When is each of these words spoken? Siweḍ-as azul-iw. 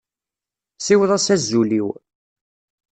Siweḍ-as 0.79 1.27
azul-iw. 1.35 1.87